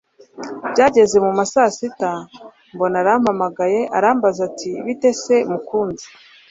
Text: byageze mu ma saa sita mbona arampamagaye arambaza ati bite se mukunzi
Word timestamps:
byageze 0.71 1.15
mu 1.25 1.31
ma 1.37 1.45
saa 1.51 1.71
sita 1.77 2.11
mbona 2.73 2.95
arampamagaye 3.03 3.79
arambaza 3.97 4.39
ati 4.49 4.71
bite 4.85 5.09
se 5.23 5.35
mukunzi 5.51 6.05